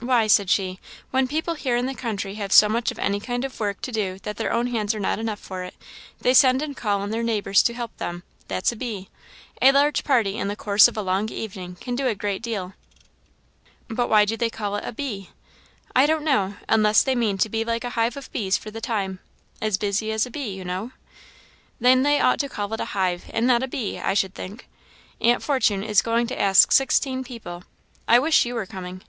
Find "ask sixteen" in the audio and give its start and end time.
26.38-27.24